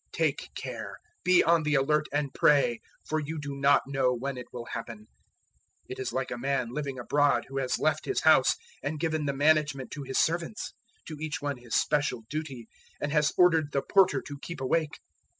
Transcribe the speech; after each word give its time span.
013:033 0.13 0.13
Take 0.17 0.49
care, 0.55 0.97
be 1.23 1.43
on 1.43 1.61
the 1.61 1.75
alert, 1.75 2.07
and 2.11 2.33
pray; 2.33 2.81
for 3.05 3.19
you 3.19 3.37
do 3.39 3.55
not 3.55 3.83
know 3.85 4.11
when 4.11 4.35
it 4.35 4.47
will 4.51 4.65
happen. 4.71 5.01
013:034 5.01 5.05
It 5.89 5.99
is 5.99 6.11
like 6.11 6.31
a 6.31 6.39
man 6.39 6.69
living 6.73 6.97
abroad 6.97 7.45
who 7.49 7.59
has 7.59 7.77
left 7.77 8.05
his 8.05 8.21
house, 8.21 8.55
and 8.81 8.99
given 8.99 9.27
the 9.27 9.33
management 9.35 9.91
to 9.91 10.01
his 10.01 10.17
servants 10.17 10.73
to 11.05 11.17
each 11.21 11.39
one 11.39 11.57
his 11.57 11.75
special 11.75 12.23
duty 12.31 12.67
and 12.99 13.11
has 13.11 13.31
ordered 13.37 13.73
the 13.73 13.83
porter 13.83 14.23
to 14.23 14.39
keep 14.39 14.59
awake. 14.59 14.97